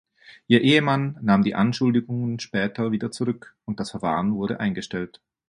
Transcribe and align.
Ihr 0.47 0.61
Ehemann 0.61 1.15
nahm 1.21 1.43
die 1.43 1.53
Anschuldigungen 1.53 2.39
später 2.39 2.91
wieder 2.91 3.11
zurück 3.11 3.53
und 3.65 3.79
das 3.79 3.91
Verfahren 3.91 4.33
wurde 4.33 4.59
eingestellt. 4.59 5.21